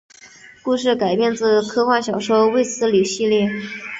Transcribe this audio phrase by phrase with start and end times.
[0.63, 3.47] 故事改编自科幻小说卫斯理系列。